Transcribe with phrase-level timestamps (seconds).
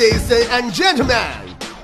[0.00, 1.20] Ladies and gentlemen，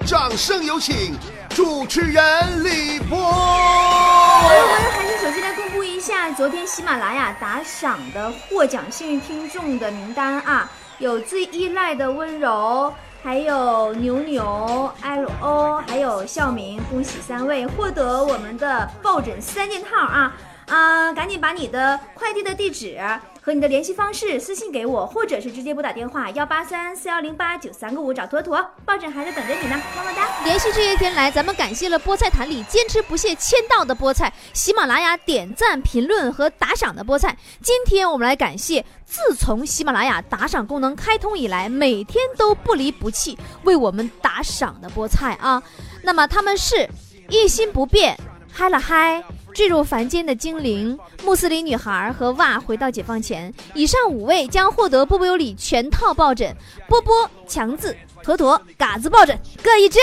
[0.07, 1.15] 掌声有请
[1.51, 3.19] 主持人李波。
[3.19, 12.91] 我们还是首先来公布一下昨天喜马拉雅打赏的获奖幸运听众的名单啊，有最依赖的温柔，
[13.23, 20.33] 还有牛牛、L O，还有笑明，恭喜三位获得我们的抱枕三件套啊！
[20.69, 22.99] 啊，赶紧把你的快递的地址
[23.47, 30.45] 和你的联系方式私信给我，或者是直接拨打电话幺八三四幺零八九三个五找坨坨，抱枕还在等着你呢，么么哒！
[30.45, 37.37] 连续这些天来，咱们感谢了菠菜坛里坚持不懈签到的菠菜，喜马拉雅点赞、评论和打赏的菠菜。
[37.63, 45.63] 今天我们来感谢，自从喜马拉雅打赏功能开通以来，每天都不离不弃为我们打赏的菠菜啊。
[46.03, 46.91] 那么他们是
[47.29, 48.19] 一心不变，
[48.53, 49.23] 嗨了嗨。
[49.57, 56.55] 坠入凡间的精灵、穆斯林女孩和哇回到解放前，以上五位将获得波波有理全套抱枕，
[56.87, 59.99] 波波、强子、坨坨、嘎子抱枕各一只。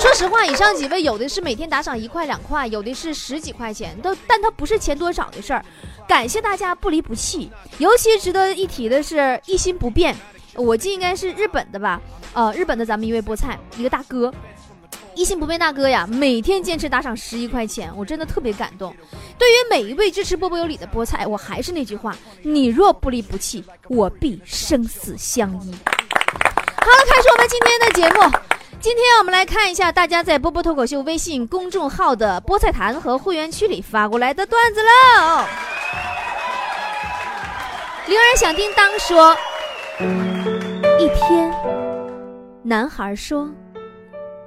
[0.00, 5.64] 说实话，以上几位有的是每天打赏一块两块，有的是十几块钱，都但他不是钱多少的事儿。
[6.08, 10.16] 感谢大家不离不弃，尤其值得一提的是一心不变。
[10.56, 12.00] 我记应该是日本的吧？
[12.32, 14.34] 呃，日本的咱们一位菠菜，一个大哥。
[15.20, 18.96] 一心不变大哥呀，每天坚持打赏十一块钱，我真的特别感动。
[19.36, 25.74] 对于每一位支持波波有理的菠菜，我还是那句话：你若不离不弃，我必生死相依。
[25.84, 28.22] 好了，开始我们今天的节目。
[28.80, 35.44] 今天我们来看一下大家在波波脱口秀微信公众号的菠菜坛和会员区里发过来的段子喽。
[38.06, 39.36] 铃儿响叮当说：
[40.98, 41.52] 一天，
[42.62, 43.46] 男孩说。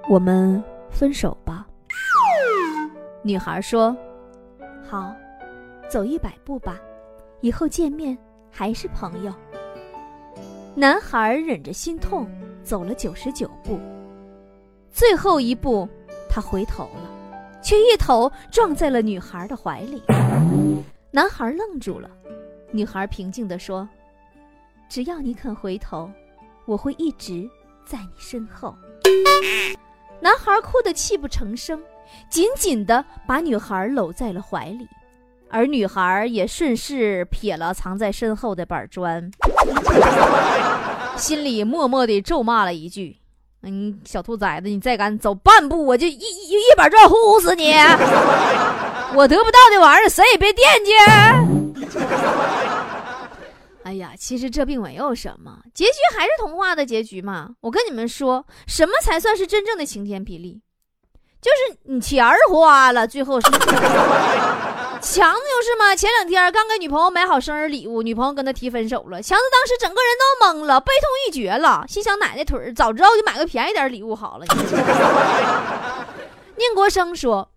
[0.09, 1.65] 我们分手吧。
[3.21, 3.95] 女孩说
[4.85, 5.15] ：“好，
[5.89, 6.77] 走一百步吧，
[7.39, 8.17] 以后见面
[8.51, 9.33] 还是朋友。”
[10.75, 12.27] 男孩忍着心痛
[12.63, 13.79] 走了九十九步，
[14.91, 15.87] 最后一步，
[16.29, 20.03] 他回头了，却一头撞在了女孩的怀里。
[21.11, 22.09] 男孩愣住了，
[22.71, 23.87] 女孩平静地说
[24.89, 26.11] ：“只要你肯回头，
[26.65, 27.49] 我会一直
[27.85, 28.75] 在你身后。”
[30.23, 31.77] 男孩哭得泣不成声，
[32.29, 34.87] 紧紧地把女孩搂在了怀里，
[35.49, 39.29] 而女孩也顺势撇了藏在身后的板砖，
[41.17, 43.17] 心里默默地咒骂了一句
[43.63, 47.73] ：“嗯，小兔崽子，你再敢走半步，我就一一一板砖呼死你！
[49.15, 50.91] 我得不到的玩意儿，谁也别惦记。”
[53.83, 57.49] 哎呀，其实这并没有什么，结局还是童话的结局嘛。
[57.61, 60.61] 我跟你们说，什么才算是真正的晴天霹雳？
[61.41, 65.93] 就是你钱儿花了，最后是 强子就是嘛。
[65.93, 74.45] 前两天刚给女朋友买好生日礼物，女朋友跟他提分手了，强子当时整个人都懵了，悲痛欲绝了，心想奶奶腿儿，早知道就买个便宜点礼物好了。
[76.55, 77.51] 宁国生说，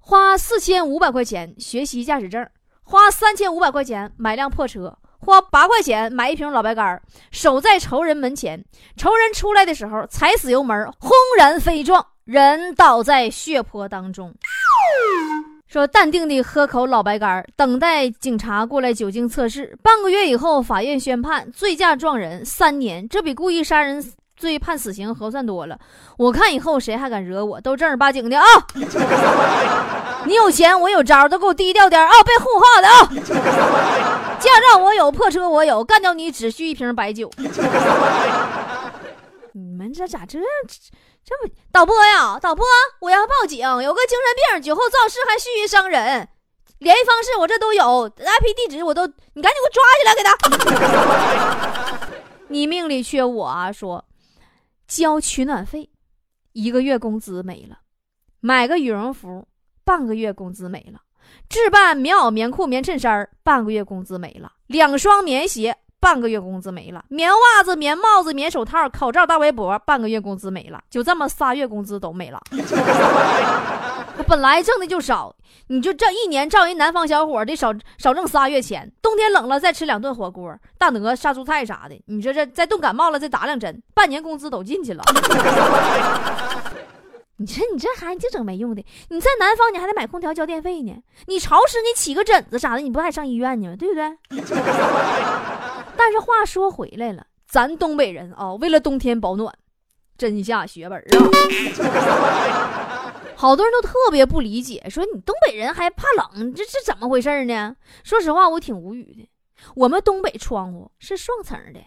[0.00, 2.44] 花四千五百块钱学习驾驶证，
[2.82, 4.98] 花三千五百块钱买辆破车。
[5.24, 7.00] 花八块钱买一瓶老白干
[7.30, 8.62] 守在仇人门前。
[8.96, 14.34] 仇人出来的时候，踩死油门，轰然飞撞，人倒在血泊当中。
[15.68, 19.74] 说淡定的喝口老白干等待警察过来酒精测试。
[19.82, 24.04] 半个月以后，法院宣判醉驾撞人三年，这比故意杀人
[24.42, 25.78] 罪判死刑合算多了。
[26.18, 28.44] 我看以后谁还敢惹我，都正儿八经的啊！
[30.26, 32.10] 你有钱，我有招，都给我低调点啊！
[32.24, 33.08] 别胡话的啊！
[34.40, 37.30] 驾照我有，破车我有，干掉你只需一瓶白酒。
[39.54, 40.40] 你们这咋这
[41.24, 42.36] 这不导播呀？
[42.40, 42.66] 导播，
[43.00, 44.26] 我要报警，有个精神
[44.58, 46.28] 病，酒后肇事还蓄意伤人，
[46.78, 50.36] 联系方式我这都有，IP 地址我都，你赶紧给我抓起来，给他。
[52.48, 53.70] 你命里缺我啊！
[53.72, 54.04] 说
[54.94, 55.88] 交取暖费，
[56.52, 57.76] 一个月工资没了；
[58.40, 59.48] 买个羽绒服。
[59.84, 61.00] 半个月工资没了，
[61.48, 72.40] 置办棉袄、棉裤、棉衬衫半个月工资没了，两双棉鞋，半个月工资没了，棉袜子、棉帽子、棉手套、口罩、大围脖，半个月工资没了，就这么仨月工资都没了。
[74.22, 75.34] 本来挣的就少，
[75.68, 78.90] 你就这一年照人南方小伙得少少挣仨月钱。
[79.02, 85.02] 冬天冷了再吃两顿火锅、大鹅、杀猪菜啥的，你说这再冻感冒了再打两针，半年工资都进去了。
[87.36, 88.84] 你说你这孩子净整没用的！
[89.08, 90.94] 你在南方，你还得买空调交电费呢。
[91.26, 93.76] 你潮湿，你起个疹子啥的，你不还上医院呢吗？
[93.76, 94.16] 对不对？
[95.96, 99.52] 但是话说回来了，咱东北人啊，为了冬天保暖，
[100.16, 101.04] 真下血本啊！
[103.42, 107.74] 好多人都特别不理解，说你东北人还怕冷，这是怎么回事呢？
[108.04, 109.28] 说实话，我挺无语的。
[109.74, 111.80] 我们东北窗户是双层的，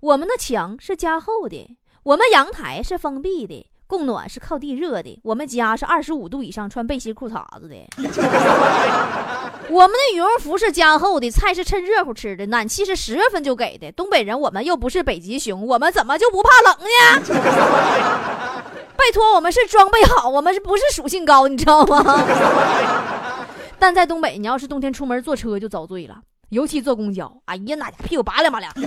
[0.00, 7.76] 我们的墙是加厚的，我们阳台是封闭的，供暖是靠地热的，我们家是二十五度以上穿背心裤衩子的。
[9.70, 13.92] 我们的羽绒服是加厚的，菜是趁热乎吃的，暖气是十月份就给的。
[13.92, 18.47] 东北人，我们又不是北极熊，我们怎么就不怕冷呢？
[18.98, 21.46] 拜托，我们是装备好，我们是不是属性高？
[21.46, 22.02] 你知道吗？
[23.78, 28.72] 但在东北，你要是冬天出门坐车就遭罪了，尤其坐公交，哎呀，那屁股拔凉拔凉。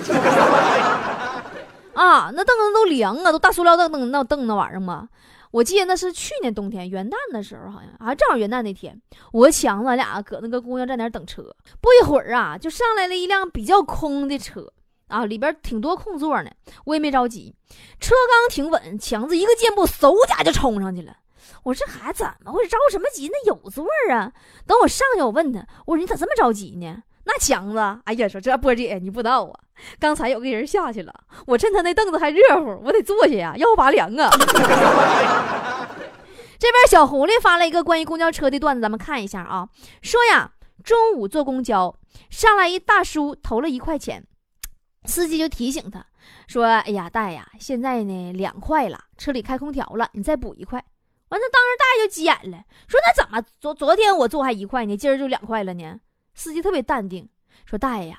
[1.94, 5.08] 啊，那凳子都凉啊，都大塑料凳凳那凳那玩意儿吗？
[5.52, 9.00] 我记得那是去年冬天元旦的时候，好像啊，正好元旦那天，
[9.32, 11.44] 我和强子俩搁那个公交站那等车，
[11.80, 14.68] 不一会儿啊，就上来了一辆比较空的车
[15.12, 16.50] 啊，里边挺多空座呢。
[16.86, 17.54] 我也没着急，
[18.00, 21.18] 车刚停稳，强子一个箭步，嗖家就冲上去了。
[21.64, 22.70] 我说这孩子怎么回事？
[22.70, 23.30] 着什么急？
[23.30, 24.32] 那有座啊！
[24.66, 27.04] 等我上去，我问他，我说你咋这么着急呢？
[27.26, 29.60] 那强子，哎呀，说这波姐你不知道啊，
[30.00, 31.14] 刚才有个人下去了，
[31.46, 34.30] 我趁他那凳子还热乎，我得坐下呀，要拔凉啊。
[36.58, 39.68] 这边小狐狸发了一个关于公交车的段子，咱们看一下啊。
[40.02, 40.52] 说呀，
[40.84, 41.96] 中午坐公交，
[42.30, 44.26] 上来一大叔投了一块钱，
[45.06, 46.06] 司机就提醒他
[46.48, 50.84] 说：“哎呀，大爷，现在呢两块了，车里开空调了，你再补一块。”
[51.30, 56.00] 完，他当时大爷就急眼了，说：“那怎么昨昨天我坐还一块呢，今儿就两块了呢？”
[56.36, 57.28] 司机特别淡定，
[57.66, 58.18] 说：“大爷呀，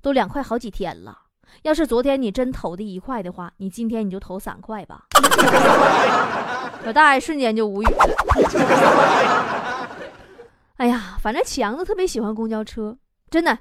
[0.00, 1.16] 都两块好几天了。
[1.62, 5.04] 要是昨天你真投的一块的话，你今天你就投三块吧。
[6.84, 8.16] ”我大爷瞬间就无语了。
[10.76, 12.96] 哎呀，反正强子特别喜欢公交车，
[13.30, 13.58] 真的，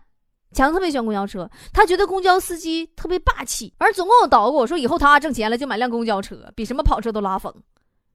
[0.56, 1.48] 强子特别喜欢公交车。
[1.72, 7.54] 他觉得公交司机特别霸气，而总跟我捣鼓我说，以后他挣钱了就买辆公交车，比什么跑车都拉风。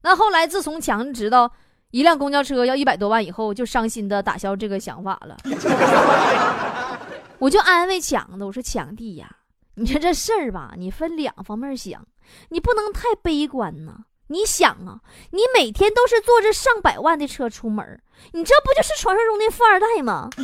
[0.01, 1.49] 那后来自从强子知道。
[1.91, 5.35] 一辆公交车要一百多万，以后就伤心的打消这个想法了。
[7.37, 9.29] 我就安慰强子，我说强弟呀，
[9.75, 12.01] 你说这事儿吧，你分两方面想，
[12.47, 14.05] 你不能太悲观呐。
[14.31, 14.99] 你想啊，
[15.31, 18.01] 你每天都是坐着上百万的车出门，
[18.31, 20.29] 你这不就是传说中的富二代吗？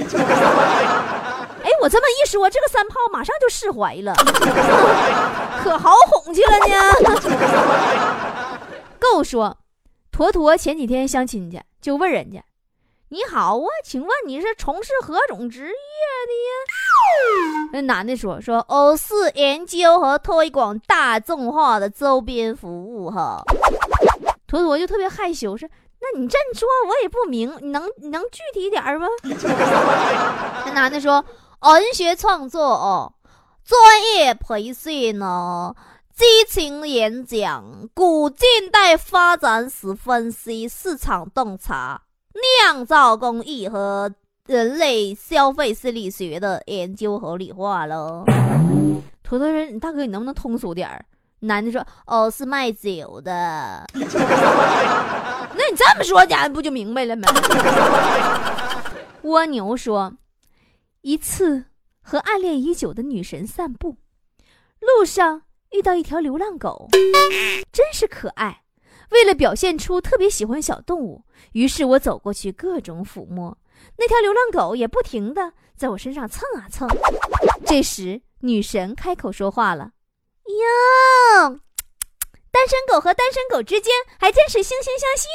[1.64, 4.14] 哎，我这么一说，这个三炮马上就释怀了，
[5.64, 6.76] 可好哄去了呢。
[9.00, 9.58] 够说。
[10.10, 12.44] 坨坨前几天相亲去，就问人家
[13.10, 16.52] ：“你好啊，请问你是从事何种职业的呀？”
[17.72, 23.42] 那男的说：“说我是研究和推广大众化的周边服务。”哈，
[24.46, 25.70] 坨坨就特别害羞说
[26.02, 31.24] ：“那你这么说，我也不明，你能你能具体点儿吗？” 那男的说
[31.64, 33.14] ：“文学创作哦，
[33.64, 35.74] 专业培训呢。”
[36.14, 37.64] 激情演讲，
[37.94, 42.02] 古近代发展史分析，市场洞察，
[42.64, 44.14] 酿造工艺和
[44.46, 48.24] 人类消费心理学的研究合理化喽。
[49.24, 51.04] 坨坨说：“大哥，你能不能通俗点儿？”
[51.42, 53.86] 男的说：“哦，是卖酒的。
[53.94, 54.06] ”那
[55.70, 57.28] 你这么说，家不就明白了吗？
[59.24, 60.14] 蜗牛说
[61.02, 61.66] ：“一次
[62.02, 63.98] 和暗恋已久的女神散步，
[64.80, 66.88] 路上。”遇到一条流浪狗，
[67.74, 68.62] 真是可爱。
[69.12, 73.58] 为了表现出特别喜欢小动物，于是我走过去各种抚摸。
[73.98, 76.88] 那条流浪狗也不停地在我身上蹭啊蹭。
[77.66, 79.92] 这时，女神开口说话了
[80.46, 81.60] ：“哟，
[82.52, 85.28] 单身狗和单身狗之间还真是惺惺相惜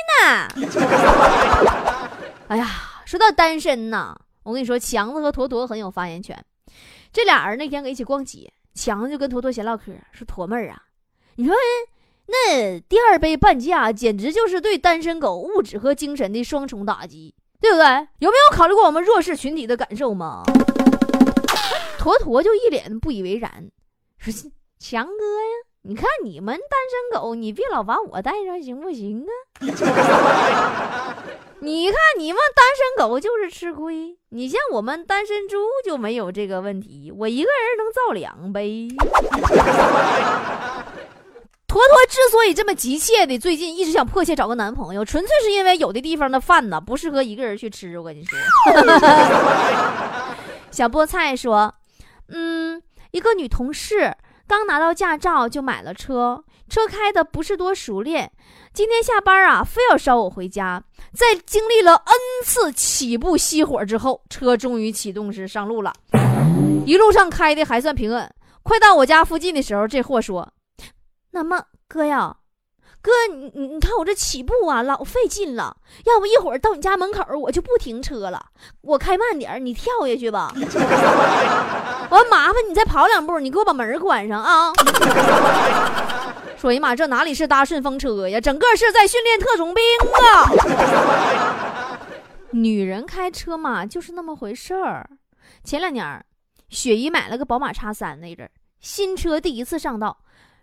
[0.71, 2.11] 呢。
[2.49, 6.45] ”哎呀，说到单身呢，我跟你说，强子和坨坨很有发言权。
[7.13, 8.53] 这俩人那天搁一起逛街。
[8.75, 10.83] 强子就跟坨坨闲唠嗑，说：“坨妹儿啊，
[11.37, 11.55] 你说
[12.33, 17.85] 那第二杯半价，简直就是对单身狗物质和精神的双重打击，对不对？
[18.21, 20.43] 有没有考虑过我们弱势群体的感受吗？”
[22.01, 23.69] 坨坨就一脸不以为然，
[24.17, 24.33] 说
[24.81, 29.29] ：“强哥呀，你看你们单身狗，你别老把我带上，行不行啊？”
[31.61, 34.19] 你看，你们单身狗就是吃亏。
[34.31, 38.89] 你像我们单身猪就没有这个问题，我一个人能造两杯。
[41.73, 47.99] 坨坨之所以这么急切的，最近一直想迫切找个男朋友，纯粹是因为有的地方的饭呢不适合一个人去吃。
[47.99, 48.39] 我跟你说，
[50.71, 51.75] 小菠菜说，
[52.29, 54.15] 嗯，一个女同事
[54.47, 58.31] 刚拿到驾照就买了车，车开的不是多熟练。
[58.75, 60.85] 今天下班啊，非要捎我回家。
[61.15, 65.91] 在经历了 n 次起步熄火之后，车终于启动时上路了。
[66.85, 68.31] 一路上开的还算平稳。
[68.63, 70.47] 快到我家附近的时候，这货说
[71.33, 72.37] ：“那么哥呀，
[73.03, 75.77] 哥，你你你看我这起步啊，老费劲了。
[76.05, 78.47] 要不一会儿到你家门口，我就不停车了。
[78.83, 80.53] 我开慢点，你跳下去吧。
[82.13, 84.73] ”我麻烦你再跑两步，你给我把门关上啊！
[86.59, 89.83] 说呀妈，这哪里是搭顺风车呀，整个是在训练特种兵
[90.35, 91.99] 啊！
[92.53, 95.09] 女人开车嘛，就是那么回事儿。
[95.65, 96.25] 前两年，
[96.69, 98.49] 雪姨买了个宝马叉三，那阵
[98.81, 100.19] 新车第一次上道，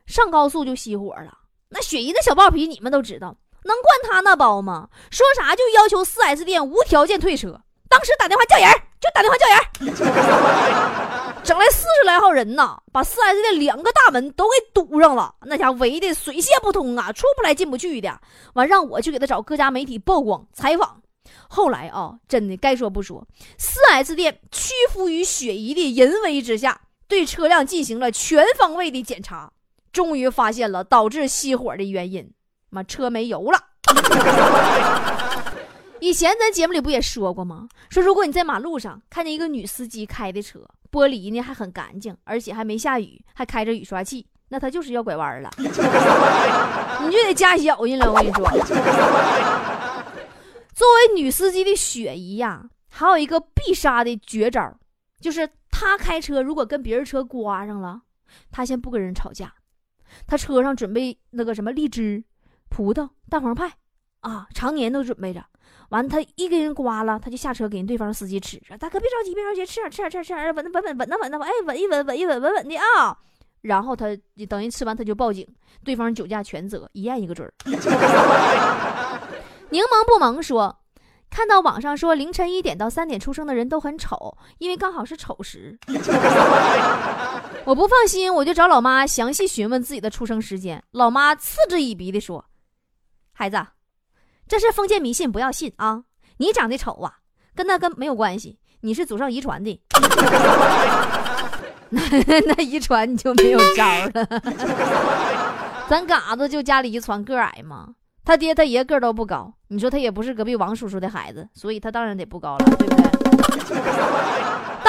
[0.10, 1.38] 上高速就熄火了。
[1.70, 4.90] 那雪姨的小暴脾，你们都知道，能惯他那包吗？
[5.12, 7.62] 说啥就要求四 S 店无条件退车。
[7.88, 8.68] 当时打电话叫人，
[9.00, 18.20] 就打电话叫人，整来四十来号人呐，把四 S 店两个大门都给堵上了，那家围的水泄不通啊，出不来进不去的。
[18.54, 21.02] 完让我去给他找各家媒体曝光采访。
[21.48, 23.24] 后来啊，真的该说不说，
[23.60, 29.52] 四 S 店屈服于雪姨的淫威之下，对车辆进行了全方位的检查，
[29.92, 32.32] 终于发现了导致熄火的原因，
[32.70, 33.60] 妈车没油了。
[36.02, 37.68] 以前咱节目里不也说过吗？
[37.90, 45.68] 说如果你在马路上看见一个女司机开的车，玻璃呢还很干净，而且还没下雨，还开着雨刷器，那她就是要拐弯了， 你
[47.12, 48.10] 就得加小心了。
[48.10, 48.50] 我跟你说，
[50.74, 54.74] 作为女司机的雪姨呀，还有一个必杀的绝招，
[55.20, 58.04] 就是她开车如果跟别人车刮上了，
[58.50, 59.54] 她先不跟人吵架，
[60.28, 62.24] 他车上准备那个什么荔枝、
[62.70, 63.72] 葡萄、蛋黄派
[64.22, 65.44] 啊，常年都准备着。
[65.90, 68.62] 完了，他一给人刮了，他就下车给人对方司机吃。
[68.68, 73.18] 说：“大哥别着急，别着急，吃点吃点吃点吃点，稳稳稳稳稳当稳当稳，哎，稳一稳稳一稳稳稳的啊。”
[73.62, 74.06] 然后他
[74.48, 75.48] 等于吃完，他就报警，
[75.84, 77.54] 对方酒驾全责，一验一个准儿。
[79.72, 80.80] 柠檬不萌说
[81.30, 85.78] ：“看到网上说凌晨一点到三点出生的人都很丑，因为刚好是丑时。
[87.70, 90.84] 我不放心，我就找老妈详细询问自己的出生时间。
[90.90, 92.44] 老妈嗤之以鼻的说
[93.32, 93.64] ：‘孩子。’”
[94.50, 96.02] 这是封建迷信，不要信啊！
[96.38, 97.18] 你长得丑啊，
[97.54, 99.80] 跟那跟没有关系，你是祖上遗传的。
[101.90, 102.02] 那
[102.48, 103.84] 那遗传你就没有招
[104.16, 104.26] 了。
[105.88, 107.90] 咱嘎子就家里遗传个矮嘛，
[108.26, 113.04] 他爹他爷个都不高，你说他也不是隔壁王叔叔的孩子，所以他当然得不高了，对不对？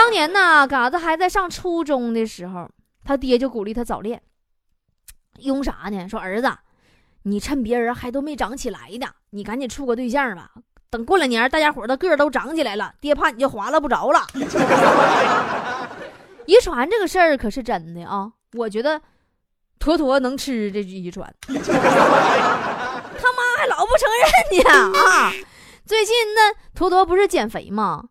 [0.01, 2.67] 当年呢，嘎子还在上初中的时候，
[3.05, 4.23] 他爹就鼓励他早恋，
[5.41, 6.09] 用啥呢？
[6.09, 6.51] 说儿子。
[7.25, 10.53] 你趁别人还都没长起来呢，你赶紧处个对象吧。
[10.89, 14.27] 等过两年，大家伙的个都长起来了，爹怕你就划拉不着了。
[16.47, 19.03] 遗传这个事儿可是真的啊，我觉得
[19.79, 21.31] 坨坨能吃这遗传。
[21.47, 21.61] 他妈
[23.59, 24.27] 还老不承认
[24.65, 25.31] 呢啊！
[25.85, 28.05] 最近那坨坨不是减肥吗？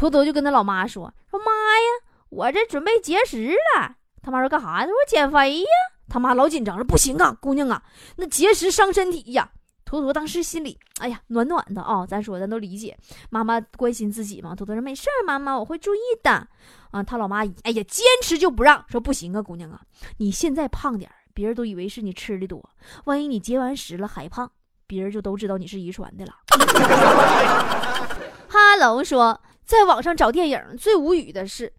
[0.00, 1.88] 坨坨就跟他老妈说：“说妈呀，
[2.30, 4.86] 我这准备节食了。”他妈说干啥呀？
[4.86, 5.66] 他说减肥呀。
[6.08, 7.82] 他妈老紧张了，不行啊，姑娘啊，
[8.16, 9.50] 那节食伤身体呀。
[9.84, 12.06] 坨坨当时心里，哎呀，暖暖的啊。
[12.06, 12.96] 咱说，咱都理解，
[13.28, 14.54] 妈妈关心自己嘛。
[14.54, 16.48] 坨坨说没事儿，妈妈我会注意的。
[16.92, 19.82] 啊，他老妈，哎呀，坚持就不让，说不行啊，姑娘啊，
[20.16, 22.70] 你现在胖点别人都以为是你吃的多，
[23.04, 24.50] 万一你节完食了还胖，
[24.86, 26.32] 别人就都知道你是遗传的了。
[28.48, 31.72] 哈喽说，在网上找电影最无语的是，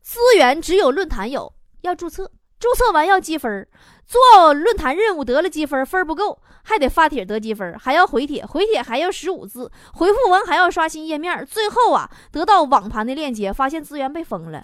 [0.00, 1.52] 资源只有论坛有，
[1.82, 2.32] 要注册。
[2.58, 3.68] 注册完要积分，
[4.06, 14.58] 做论坛任务得了积分，分不够还得发帖得积分，还要回帖，回帖还要十五字，回复完还要刷新页面，最后啊得到网盘的链接，发现资源被封了。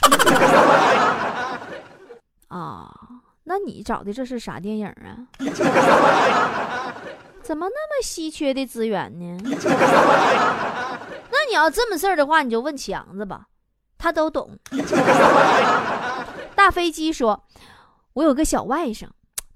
[2.49, 2.91] 啊，
[3.45, 5.29] 那你找的这是啥电影啊？
[7.43, 9.37] 怎么那么稀缺的资源呢？
[11.53, 13.47] 那你要这么事儿的话，你就问强子吧，
[13.99, 14.59] 他都懂。
[16.57, 17.45] 大飞机说。
[18.15, 19.07] 我有个小外甥，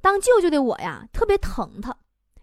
[0.00, 1.94] 当舅舅的我呀，特别疼他。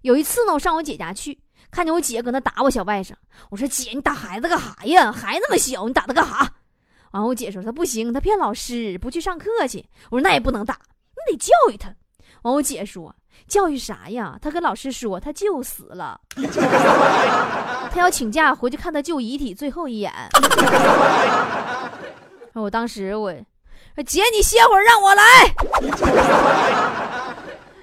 [0.02, 1.40] 有一次呢，我上我姐家去，
[1.72, 3.14] 看见我姐搁那打我小外甥。
[3.50, 5.12] 我说：“姐，你打孩子干啥呀？
[5.12, 6.52] 孩子那么小，你打他干啥？”
[7.14, 10.80] 完，我姐说：“他不行，他骗老师，不去上课去。”我说：“那也不能打，
[11.28, 11.94] 你得教育他。”
[12.44, 13.14] 完，我姐说
[13.48, 14.38] ：“教育啥呀？
[14.42, 16.20] 他跟老师说他舅死了，
[17.92, 20.14] 他要请假回去看他舅遗体最后一眼。
[22.54, 23.34] ”我当时我。
[24.08, 25.24] 姐，你歇会儿，让我来。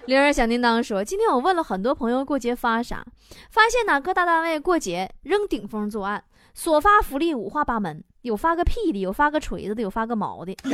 [0.07, 3.05] 铃儿响叮当说：“今天我问了很多朋友过节发啥，
[3.49, 10.57] 发现哪各大单位过节扔顶风作案，所发福利五花八门，有发个屁的，有发个锤子的，有发个毛的，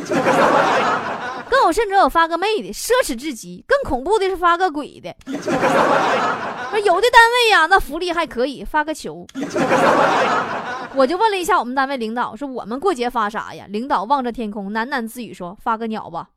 [1.49, 3.65] 更有甚者有发个妹的，奢侈至极。
[3.67, 5.15] 更恐怖的是发个鬼的。
[5.27, 9.27] 说有的单位呀，那福利还可以，发个球。”
[10.95, 13.67] 我就问了一下我们单位领导，说我们过节发啥呀？
[13.69, 16.29] 领导望着天空，喃喃自语说：“发个鸟吧。”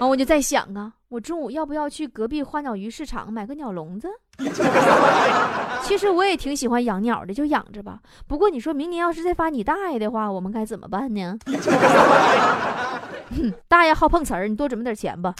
[0.00, 4.08] 完我就在想啊，我中午要不要去隔壁花鸟鱼市场买个鸟笼子？
[5.82, 7.98] 其实我也挺喜欢养鸟的，就养着吧。
[8.26, 11.38] 不过你说明年要是再发你大爷的话，我们该怎么办呢？
[13.66, 15.34] 大爷好碰瓷儿，你多准备点钱吧。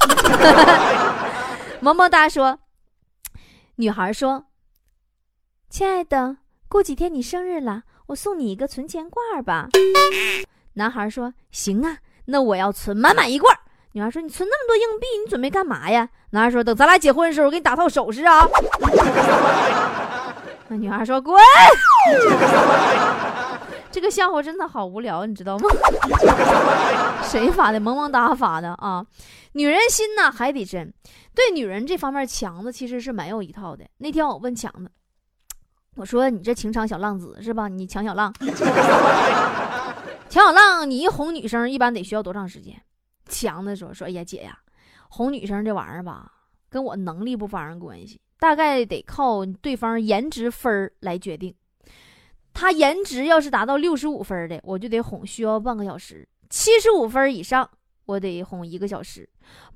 [1.80, 2.58] 萌萌哒说，
[3.76, 4.46] 女孩说
[5.70, 6.38] ：“亲爱的，
[6.68, 9.68] 过几天你生日了，我送你一个存钱罐吧。”
[10.74, 13.56] 男孩说：“行啊，那我要存满满一罐。”
[13.98, 18.46] 女孩说：“你存那么多硬币，你准备干嘛呀？”男孩说：“等咱俩结婚的时候，我给你打套首饰啊。
[20.70, 21.34] ”那女孩说：“滚！”
[23.90, 25.68] 这个笑话真的好无聊，你知道吗？
[27.28, 27.80] 谁发的？
[27.80, 29.04] 萌萌哒发的啊！
[29.54, 30.94] 女人心呐，海底针。
[31.34, 33.84] 对女人这方面，强子其实是蛮有一套的。
[33.96, 34.88] 那天我问强子，
[35.96, 37.66] 我说：“你这情场小浪子是吧？
[37.66, 38.32] 你强小浪，
[40.30, 42.80] 强小浪，你一哄女生一般得需要多长时间？”
[43.28, 44.58] 强子说：“说哎呀，姐呀，
[45.10, 46.32] 哄女生这玩意儿吧，
[46.68, 51.54] 跟我能力不发生关系，大概得靠对方颜值分儿来决定。
[52.54, 57.70] 他颜值要是达到六十五分的，我就得哄需要半个小时；七十五分以上，
[58.06, 59.22] 我得哄一个小时；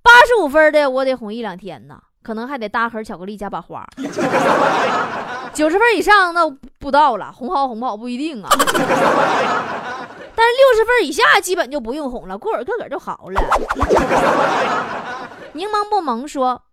[0.02, 3.87] 八十五分的，我得哄一两天呢，可能还得搭盒巧克力加把花。
[5.54, 8.49] 九十分以上那不到了，哄好哄不好不一定啊。”
[10.42, 13.40] 但是六十分以下基本就不用哄了，过会儿个个就好了。
[15.54, 16.64] 柠檬不萌说，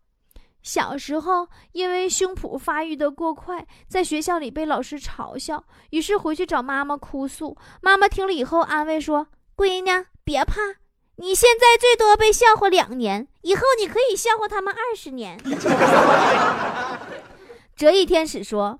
[0.63, 7.55] 小时候因为胸脯发育的过快，在学校里被老师嘲笑，于是回去找妈妈哭诉。
[7.79, 10.55] 妈妈听了以后安慰说：“闺女，别怕，
[11.17, 15.37] 你现在最多被笑话两年，以后你可以笑话他们二十年。”
[17.77, 18.79] 折翼天使说：“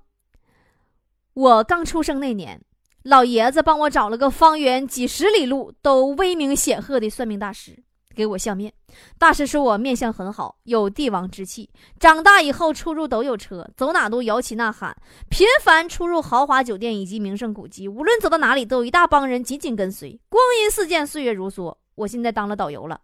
[1.34, 2.60] 我刚出生那年。”
[3.04, 7.82] 老爷子帮我找了个方圆几十里路都威名显赫的算命大师，
[8.14, 8.70] 给我相面。
[9.18, 11.70] 大师说我面相很好，有帝王之气。
[11.98, 14.94] 长大以后出入都有车，走哪都摇旗呐喊，
[15.30, 17.88] 频繁出入豪华酒店以及名胜古迹。
[17.88, 20.20] 无论走到哪里，都有一大帮人紧紧跟随。
[20.28, 21.74] 光阴似箭，岁月如梭。
[21.94, 23.00] 我现在当了导游了。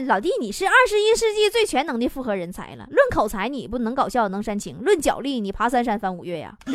[0.00, 2.86] 老弟，你是二十一世纪最全能的复合人才了。
[2.90, 6.54] 论口才，你不能搞笑，能煽情；论脚力，你爬三山翻五岳呀。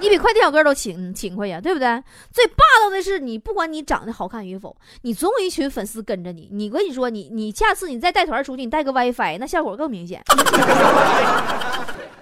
[0.00, 2.02] 你比快递小哥都勤勤快呀，对不对？
[2.30, 6.48] 最霸道的是你，不管你长得好看与否，你总有一群粉丝跟着你。
[6.52, 10.22] 你跟你说，你你下次你再带团出去，你带个 WiFi，那效果更明显。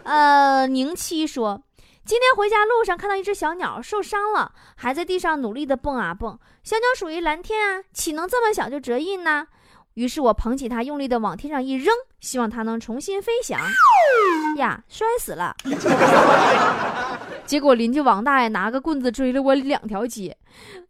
[0.05, 1.61] 呃，宁七说。
[2.05, 6.37] 今天回家路上看到一只小鸟受伤了，还在地上努力的蹦啊蹦。
[6.65, 9.47] 小鸟属于蓝天啊，岂能这么小就折翼呢？
[9.95, 13.61] 于是我捧起它，用力的往天上一扔，希望它能重新飞翔。
[14.59, 15.55] 呀，摔死了！
[17.47, 20.37] 结果邻居王大爷拿个棍子追了我两条街。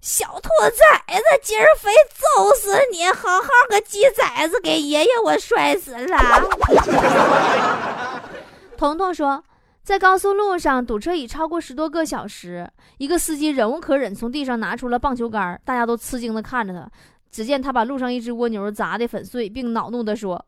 [0.01, 0.71] 小兔崽
[1.19, 3.05] 子，今儿非揍死你！
[3.09, 6.19] 好好个鸡崽子，给爷爷我摔死了。
[8.79, 9.45] 彤彤说。
[9.83, 16.89] 在高速路上堵车已超过十多个小时，一个司机忍无可忍，从地上拿出了棒球杆，大家都吃惊地看着他。
[17.31, 20.45] 只见他把路上一只蜗牛砸得粉碎，并恼怒地说：“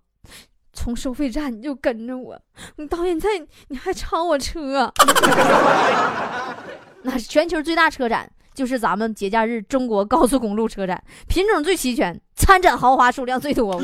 [0.72, 2.38] 从收费站你就跟着我，
[2.76, 3.28] 你到现在
[3.68, 4.92] 你还超我车！
[7.02, 13.80] 那全球最大车展就是咱们节假日中国高速公路车展，品种最齐全，参展豪华数量最多。”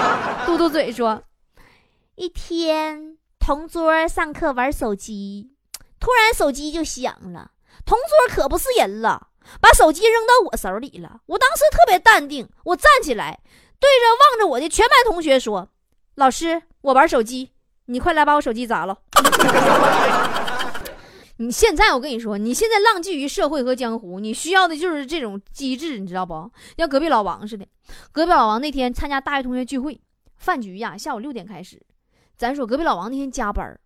[0.46, 1.22] 嘟嘟嘴说
[2.16, 3.13] ：“一天。”
[3.46, 5.50] 同桌上课玩手机，
[6.00, 7.50] 突然手机就响了。
[7.84, 9.28] 同桌可不是人了，
[9.60, 11.20] 把手机扔到我手里了。
[11.26, 13.38] 我当时特别淡定，我站起来，
[13.78, 15.68] 对着望着我的全班同学说
[16.16, 17.50] ：“老师，我玩手机，
[17.84, 18.96] 你快来把我手机砸了。
[21.36, 26.50] ”你现在我跟你说，你现在浪迹于社会和江湖，你需要的就是这种机智，你知道不？
[26.78, 27.66] 像隔壁老王似的。
[28.10, 30.00] 隔壁老王那天参加大学同学聚会，
[30.38, 31.78] 饭局呀，下午六点开始。
[32.36, 33.78] 咱说隔壁老王那天加班，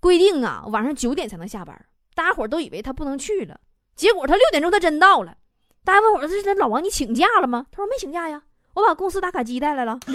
[0.00, 1.74] 规定啊晚上九点才能下班，
[2.14, 3.58] 大家伙都以为他不能去了，
[3.94, 5.34] 结果他六点钟他真到了。
[5.84, 7.66] 大家问我这是老王你请假了吗？
[7.70, 8.42] 他说没请假呀，
[8.74, 9.98] 我把公司打卡机带来了。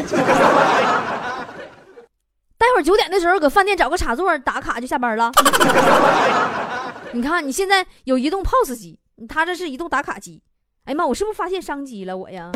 [2.58, 5.32] 待会儿九点的时候搁饭店找个插座打卡就下班了。
[7.14, 10.42] 你看你现在有移动 POS 机，他这是移动打卡机。
[10.86, 12.52] 哎呀妈，我是不是发现商机了我呀？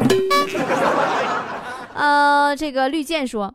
[1.94, 3.54] 呃，这个绿箭说。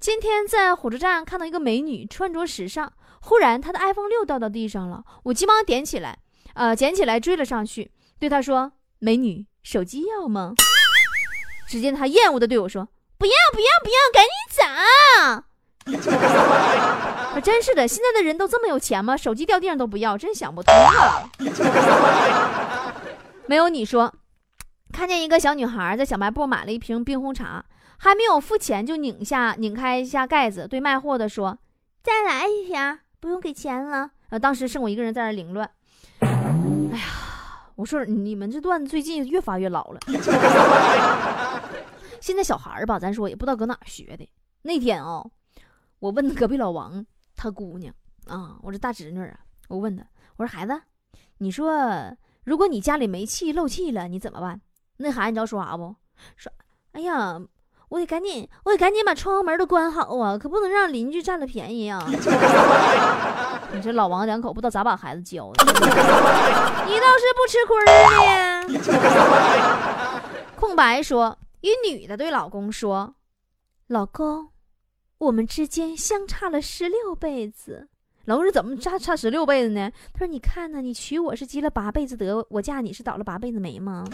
[0.00, 2.88] 今天在火车站看到一个美女穿着时尚，
[3.20, 6.16] 忽然她的 iPhone 六掉到地上了，我急忙捡起来，
[6.54, 10.54] 呃，捡起来追了上去，对她说：“美女，手机要吗？”
[11.68, 12.86] 只见她厌恶的对我说
[13.18, 14.62] ：“不要不要不要，赶紧走！”
[17.42, 19.16] 真是的，现在的人都这么有钱吗？
[19.16, 21.28] 手机掉地上都不要，真想不通啊！
[23.46, 24.14] 没有你说。
[24.90, 27.62] 看见一个小女孩在小卖部买了一瓶冰红茶，
[27.98, 31.58] 还没有付钱就拧下拧开一下盖子，对卖货的说
[32.02, 35.68] ：“再来一瓶，不用给钱了。”呃，当时剩我一个人在那凌乱。
[36.20, 40.00] 哎呀，我说你们这段子最近越发越老了。
[42.20, 44.28] 现在小孩儿吧，咱说也不知道搁哪学的。
[44.62, 45.24] 那天啊，
[45.98, 47.04] 我问隔壁老王
[47.36, 47.92] 他姑娘
[48.26, 50.04] 啊，我这大侄女啊，我问他，
[50.36, 50.80] 我说孩子，
[51.38, 54.60] 你说如果你家里煤气漏气了，你怎么办？
[54.98, 55.94] 那孩子你知道说啥不？
[56.36, 56.52] 说，
[56.92, 57.40] 哎呀，
[57.88, 62.04] 我得赶紧，我得赶紧把窗户门都关好啊，可不能让邻居占了便宜啊！
[63.72, 67.76] 你这老王两口不知道咋把孩子教的，你倒是不吃亏
[68.82, 68.92] 呢。
[70.56, 73.14] 空白说，一女的对老公说
[73.88, 74.48] ：“老公，
[75.18, 77.88] 我们之间相差了十六辈子。”
[78.26, 84.04] 老公说：“怎么差差十六辈子呢？”他说：“你看呢，你娶我是积了八辈子德，我嫁你是倒了八辈子霉吗？”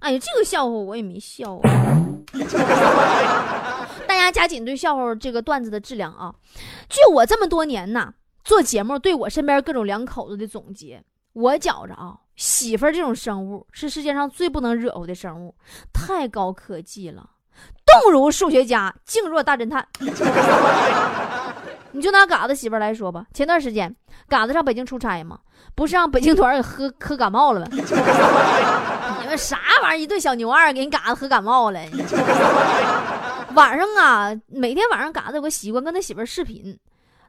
[0.00, 1.70] 哎呀，这个笑话我也没笑啊！
[4.06, 6.34] 大家加紧对笑话这个段子的质量啊！
[6.88, 11.02] 据我这么多年呐做节目，对我身边各种两口子的总结，
[11.34, 15.54] 我觉着啊，媳妇儿这种生物是世界上最不能惹乎的生物，
[15.92, 17.28] 太高科技了，
[17.84, 19.86] 动如数学家，静若大侦探。
[21.92, 23.94] 你就拿嘎子媳妇来说吧，前段时间
[24.28, 25.40] 嘎子上北京出差嘛，
[25.74, 27.66] 不是让北京团给喝喝感冒了吗？
[29.30, 30.02] 你们啥玩意儿？
[30.02, 31.78] 一顿小牛二给你嘎子喝感冒了。
[33.54, 36.76] 晚上啊，每天晚上嘎子有个习惯，跟他媳妇儿视频，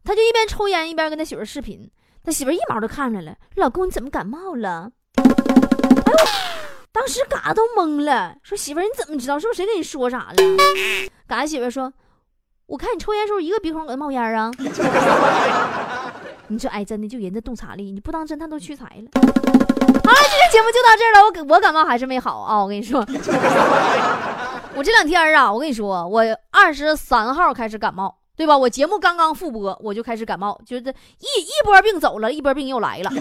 [0.03, 1.87] 他就一边抽烟一边跟他媳妇儿视频，
[2.23, 4.89] 他媳妇儿一毛都看出来了，老公你怎么感冒了？
[5.17, 6.17] 哎呦，
[6.91, 9.37] 当时嘎子都懵了，说媳妇儿你怎么知道？
[9.37, 10.35] 是不是谁跟你说啥了？
[11.27, 11.93] 嘎子媳妇儿说。
[12.65, 14.49] 我看你抽烟时候一个鼻孔搁那冒烟啊！
[16.47, 19.11] 你说哎，真的就人这洞察力，你不当侦探都屈才了。
[20.13, 21.23] 好了，今天节目就到这儿了。
[21.25, 22.99] 我感我感冒还是没好啊，我跟你说，
[24.75, 28.17] 我这两天啊，我跟你说，我二十三号开始感冒。
[28.33, 28.57] 对吧？
[28.57, 33.11] 我节目刚刚复播，我就开始感冒，就是一一波病走了，一波病又来了。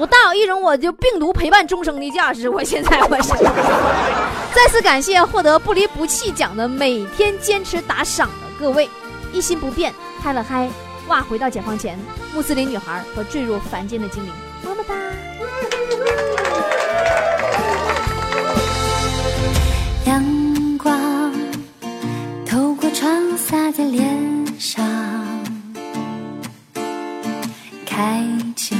[0.00, 2.48] 我大有一种我就病毒陪伴终生的价值。
[2.48, 3.28] 我现在我是
[4.52, 8.90] 再次感谢获得不离不弃奖的每天坚持打赏的各位，
[9.32, 10.68] 一心不变，嗨了嗨，
[11.06, 11.20] 哇！
[11.20, 11.96] 回到解放前，
[12.34, 14.32] 穆斯林女孩和坠入凡间的精灵，
[14.64, 14.94] 么么哒。
[20.08, 20.24] 阳
[20.78, 21.30] 光
[22.46, 23.36] 透过窗。
[23.36, 24.06] 洒在脸
[24.58, 24.84] 上，
[27.86, 28.22] 开
[28.56, 28.74] 启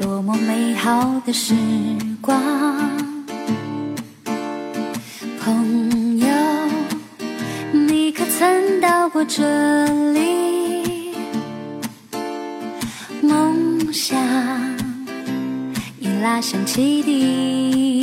[0.00, 1.54] 多么美好的时
[2.20, 2.40] 光。
[5.40, 6.26] 朋友，
[7.72, 9.42] 你可曾到过这
[10.12, 11.14] 里？
[13.22, 14.18] 梦想
[15.98, 18.01] 已拉响汽笛。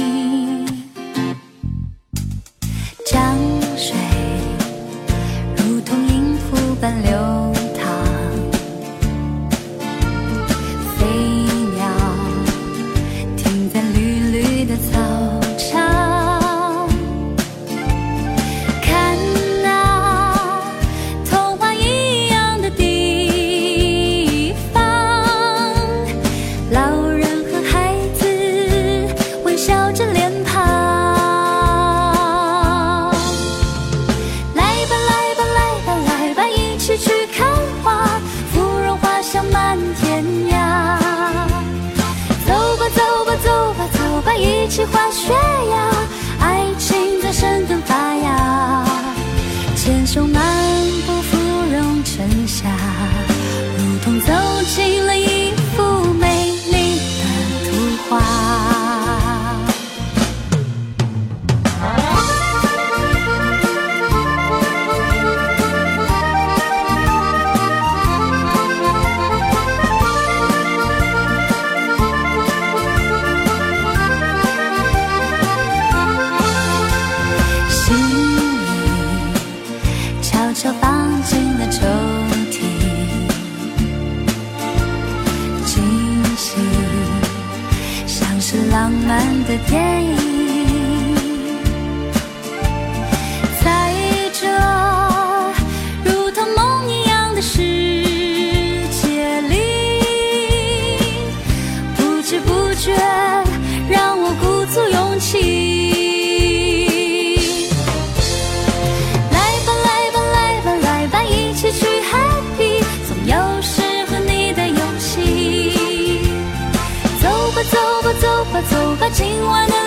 [119.11, 119.78] 今晚的。